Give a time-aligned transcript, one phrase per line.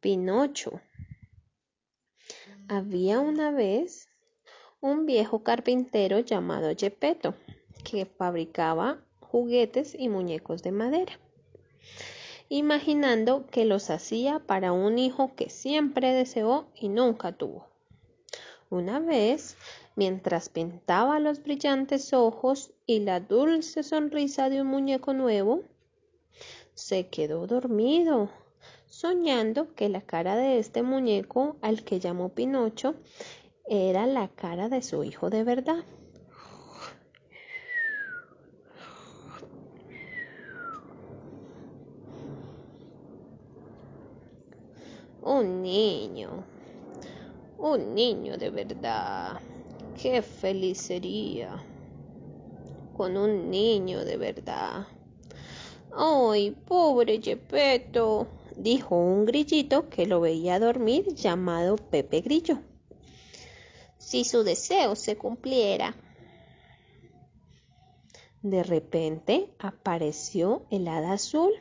[0.00, 0.80] Pinocho.
[2.68, 4.08] Había una vez
[4.80, 7.34] un viejo carpintero llamado Gepetto
[7.82, 11.18] que fabricaba juguetes y muñecos de madera,
[12.48, 17.66] imaginando que los hacía para un hijo que siempre deseó y nunca tuvo.
[18.70, 19.56] Una vez,
[19.96, 25.64] mientras pintaba los brillantes ojos y la dulce sonrisa de un muñeco nuevo,
[26.74, 28.30] se quedó dormido,
[29.00, 32.96] soñando que la cara de este muñeco, al que llamó Pinocho,
[33.64, 35.84] era la cara de su hijo de verdad.
[45.22, 46.42] Un niño,
[47.56, 49.40] un niño de verdad.
[50.02, 51.62] Qué feliz sería
[52.96, 54.88] con un niño de verdad.
[55.92, 58.26] ¡Ay, pobre Gepetto!
[58.58, 62.58] Dijo un grillito que lo veía dormir llamado Pepe Grillo.
[63.98, 65.94] Si su deseo se cumpliera.
[68.42, 71.52] De repente apareció el hada azul,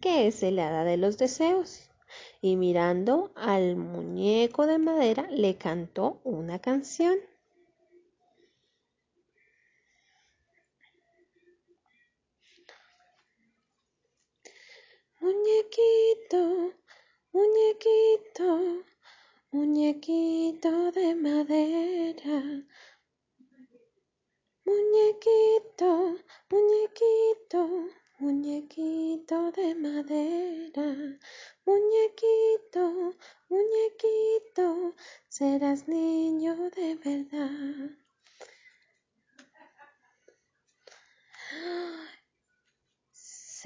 [0.00, 1.90] que es el hada de los deseos,
[2.40, 7.16] y mirando al muñeco de madera le cantó una canción.
[15.76, 16.72] Muñequito,
[17.34, 18.48] muñequito,
[19.52, 21.05] muñequito de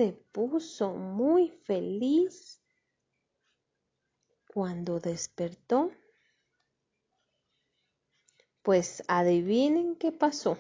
[0.01, 2.59] se puso muy feliz
[4.49, 5.93] cuando despertó.
[8.63, 10.57] Pues adivinen qué pasó.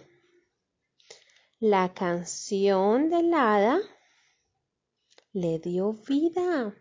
[1.58, 3.80] La canción del hada
[5.32, 6.74] le dio vida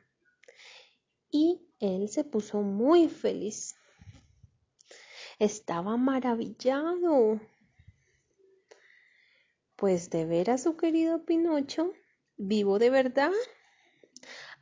[1.31, 3.77] y él se puso muy feliz.
[5.37, 7.39] Estaba maravillado.
[9.77, 11.93] Pues de ver a su querido Pinocho
[12.39, 13.31] vivo de verdad,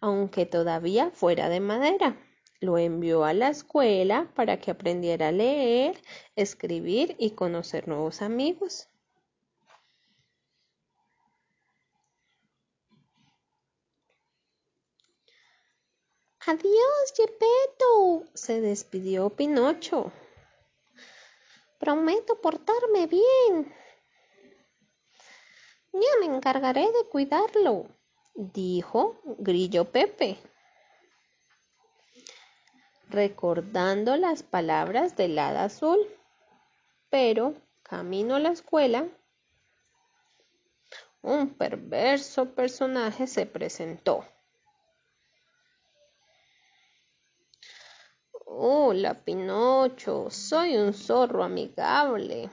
[0.02, 2.18] aunque todavía fuera de madera.
[2.60, 6.02] Lo envió a la escuela para que aprendiera a leer,
[6.36, 8.90] escribir y conocer nuevos amigos.
[16.48, 20.12] Adiós, Gepetto, se despidió Pinocho.
[21.78, 23.72] Prometo portarme bien.
[26.00, 27.88] Ya me encargaré de cuidarlo,
[28.36, 30.38] dijo Grillo Pepe,
[33.10, 35.98] recordando las palabras del hada azul.
[37.10, 39.08] Pero, camino a la escuela,
[41.24, 44.24] un perverso personaje se presentó.
[48.46, 52.52] Hola, Pinocho, soy un zorro amigable.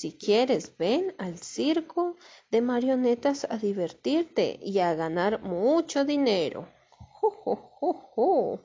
[0.00, 2.16] Si quieres, ven al circo
[2.50, 6.66] de marionetas a divertirte y a ganar mucho dinero.
[6.88, 8.58] ¡Jo,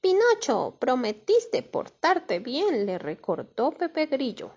[0.00, 4.54] Pinocho, prometiste portarte bien, le recordó Pepe Grillo.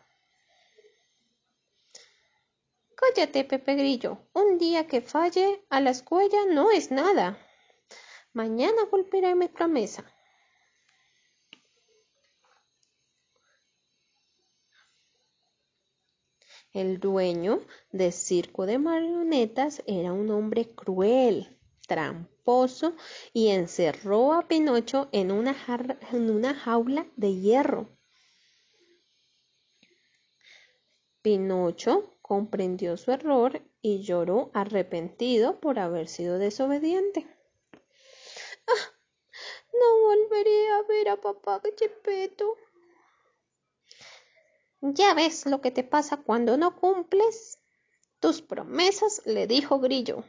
[2.94, 4.20] Cállate, Pepe Grillo.
[4.34, 7.40] Un día que falle a la escuela no es nada.
[8.34, 10.06] Mañana volveré mi promesa.
[16.74, 17.60] El dueño
[17.92, 22.96] del circo de marionetas era un hombre cruel, tramposo
[23.34, 25.56] y encerró a Pinocho en una,
[26.14, 27.90] en una jaula de hierro.
[31.22, 37.28] Pinocho comprendió su error y lloró arrepentido por haber sido desobediente.
[38.68, 38.96] ¡Ah!
[39.74, 42.56] No volveré a ver a papá Chepeto,
[44.82, 47.60] ya ves lo que te pasa cuando no cumples
[48.20, 50.24] tus promesas, le dijo Grillo.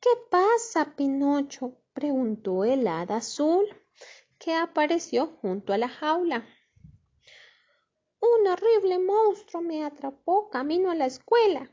[0.00, 1.76] ¿Qué pasa, Pinocho?
[1.92, 3.66] preguntó el hada azul,
[4.38, 6.46] que apareció junto a la jaula.
[8.20, 11.70] Un horrible monstruo me atrapó camino a la escuela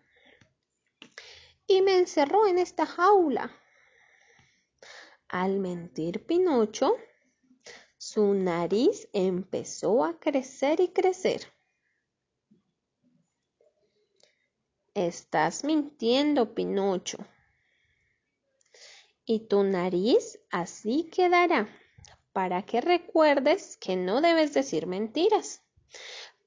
[1.68, 3.52] y me encerró en esta jaula.
[5.30, 6.98] Al mentir Pinocho,
[8.18, 11.42] su nariz empezó a crecer y crecer.
[14.96, 17.20] Estás mintiendo, Pinocho.
[19.24, 21.70] Y tu nariz así quedará,
[22.34, 25.62] para que recuerdes que no debes decir mentiras.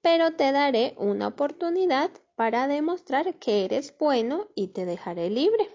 [0.02, 5.68] Pero te daré una oportunidad para demostrar que eres bueno y te dejaré libre.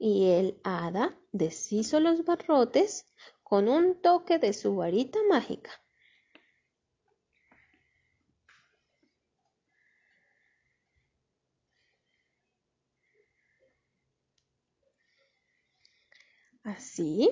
[0.00, 3.06] Y el hada deshizo los barrotes
[3.48, 5.70] con un toque de su varita mágica.
[16.64, 17.30] Así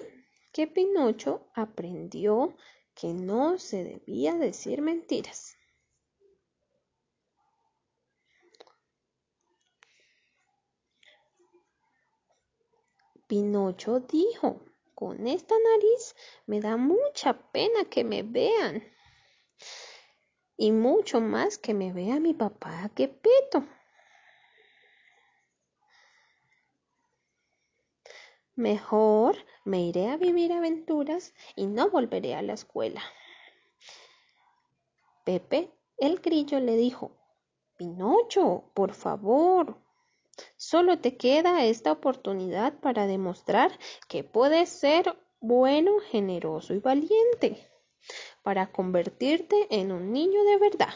[0.53, 2.57] que Pinocho aprendió
[2.95, 5.57] que no se debía decir mentiras.
[13.27, 14.61] Pinocho dijo,
[14.95, 18.83] con esta nariz me da mucha pena que me vean
[20.57, 23.67] y mucho más que me vea mi papá peto.
[28.57, 33.03] Mejor me iré a vivir aventuras y no volveré a la escuela.
[35.25, 37.13] Pepe el grillo le dijo,
[37.77, 39.77] Pinocho, por favor,
[40.75, 43.79] solo te queda esta oportunidad para demostrar
[44.09, 47.71] que puedes ser bueno, generoso y valiente,
[48.43, 50.93] para convertirte en un niño de verdad.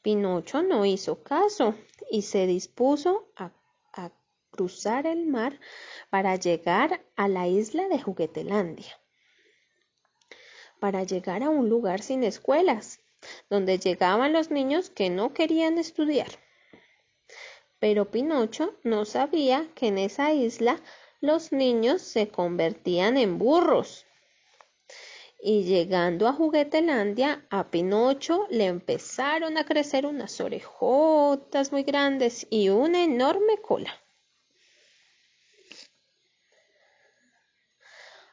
[0.00, 1.74] Pinocho no hizo caso
[2.10, 3.52] y se dispuso a
[4.50, 5.60] cruzar el mar
[6.08, 8.98] para llegar a la isla de Juguetelandia,
[10.80, 12.98] para llegar a un lugar sin escuelas,
[13.50, 16.28] donde llegaban los niños que no querían estudiar.
[17.78, 20.80] Pero Pinocho no sabía que en esa isla
[21.20, 24.06] los niños se convertían en burros.
[25.40, 32.70] Y llegando a Juguetelandia, a Pinocho le empezaron a crecer unas orejotas muy grandes y
[32.70, 33.92] una enorme cola.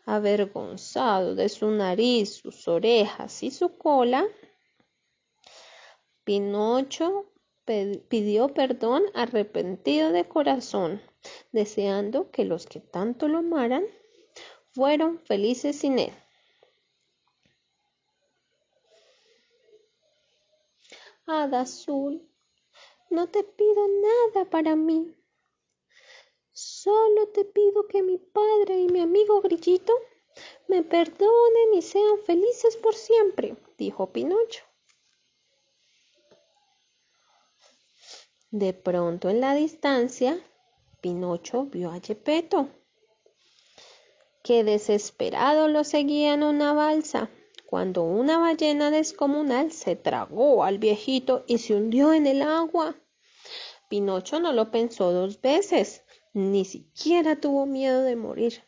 [0.05, 4.25] avergonzado de su nariz, sus orejas y su cola,
[6.25, 7.31] Pinocho
[7.63, 11.01] pidió perdón arrepentido de corazón,
[11.53, 13.85] deseando que los que tanto lo amaran
[14.73, 16.13] fueron felices sin él.
[21.25, 22.29] Hada azul,
[23.09, 25.15] no te pido nada para mí,
[26.57, 29.93] Solo te pido que mi padre y mi amigo Grillito
[30.69, 34.63] me perdonen y sean felices por siempre, dijo Pinocho.
[38.51, 40.39] De pronto en la distancia,
[41.01, 42.69] Pinocho vio a Gepetto,
[44.43, 47.29] que desesperado lo seguía en una balsa,
[47.65, 52.95] cuando una ballena descomunal se tragó al viejito y se hundió en el agua.
[53.89, 56.03] Pinocho no lo pensó dos veces,
[56.33, 58.63] ni siquiera tuvo miedo de morir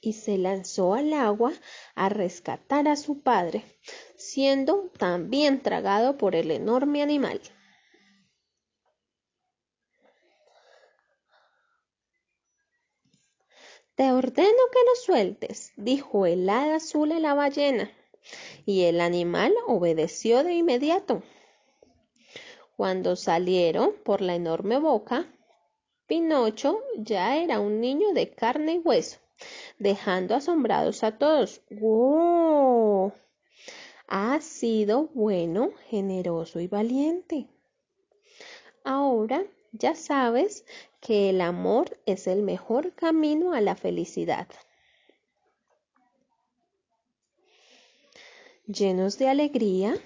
[0.00, 1.52] y se lanzó al agua
[1.96, 3.64] a rescatar a su padre,
[4.16, 7.40] siendo también tragado por el enorme animal.
[13.96, 17.90] Te ordeno que lo sueltes, dijo el hada azul a la ballena,
[18.66, 21.22] y el animal obedeció de inmediato.
[22.76, 25.32] Cuando salieron por la enorme boca,
[26.06, 29.18] Pinocho ya era un niño de carne y hueso,
[29.78, 31.62] dejando asombrados a todos.
[31.70, 33.14] ¡Wow!
[34.08, 37.48] Ha sido bueno, generoso y valiente.
[38.84, 39.46] Ahora
[39.78, 40.64] ya sabes
[41.00, 44.48] que el amor es el mejor camino a la felicidad.
[48.66, 49.96] Llenos de alegría,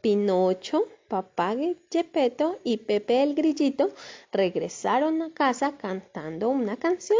[0.00, 1.56] Pinocho Papá
[1.90, 3.90] Gepetto y Pepe el Grillito
[4.30, 7.18] regresaron a casa cantando una canción.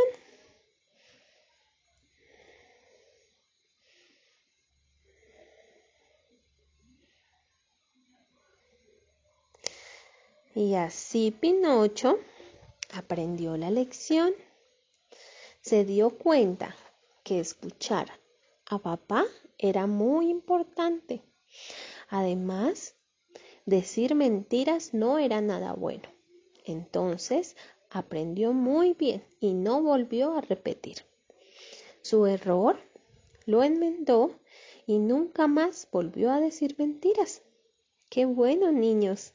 [10.55, 12.19] Y así Pinocho
[12.93, 14.33] aprendió la lección.
[15.61, 16.75] Se dio cuenta
[17.23, 18.11] que escuchar
[18.67, 19.27] a papá
[19.59, 21.23] era muy importante.
[22.09, 22.95] Además,
[23.71, 26.09] Decir mentiras no era nada bueno.
[26.65, 27.57] Entonces
[27.89, 31.05] aprendió muy bien y no volvió a repetir.
[32.03, 32.81] Su error
[33.47, 34.35] lo enmendó
[34.87, 37.43] y nunca más volvió a decir mentiras.
[38.09, 39.35] Qué bueno, niños.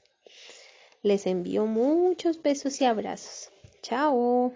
[1.06, 3.52] Les envío muchos besos y abrazos.
[3.84, 4.54] Chao.